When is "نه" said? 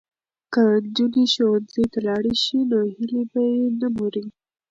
3.81-3.87